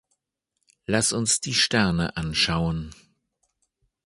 Lass 0.87 1.13
uns 1.13 1.41
die 1.41 1.53
Sterne 1.53 2.17
anschauen! 2.17 2.95